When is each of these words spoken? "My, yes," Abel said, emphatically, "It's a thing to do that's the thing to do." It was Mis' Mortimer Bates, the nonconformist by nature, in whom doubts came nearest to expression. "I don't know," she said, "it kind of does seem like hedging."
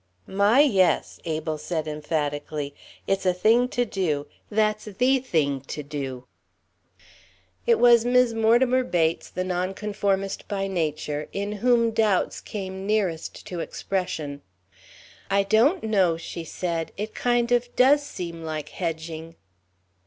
"My, 0.25 0.61
yes," 0.61 1.19
Abel 1.25 1.59
said, 1.59 1.87
emphatically, 1.87 2.73
"It's 3.05 3.23
a 3.23 3.35
thing 3.35 3.67
to 3.67 3.85
do 3.85 4.25
that's 4.49 4.85
the 4.85 5.19
thing 5.19 5.61
to 5.67 5.83
do." 5.83 6.25
It 7.67 7.77
was 7.77 8.03
Mis' 8.03 8.33
Mortimer 8.33 8.83
Bates, 8.83 9.29
the 9.29 9.43
nonconformist 9.43 10.47
by 10.47 10.65
nature, 10.65 11.29
in 11.33 11.51
whom 11.51 11.91
doubts 11.91 12.41
came 12.41 12.87
nearest 12.87 13.45
to 13.45 13.59
expression. 13.59 14.41
"I 15.29 15.43
don't 15.43 15.83
know," 15.83 16.17
she 16.17 16.45
said, 16.45 16.91
"it 16.97 17.13
kind 17.13 17.51
of 17.51 17.69
does 17.75 18.01
seem 18.03 18.43
like 18.43 18.69
hedging." 18.69 19.35